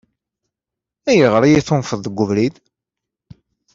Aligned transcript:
Ayɣer 1.09 1.43
i 1.43 1.49
yi-tunfeḍ 1.51 1.99
deg 2.01 2.19
ubrid? 2.23 2.55